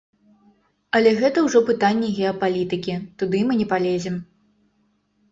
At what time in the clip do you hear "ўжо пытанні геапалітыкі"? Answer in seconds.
1.47-2.95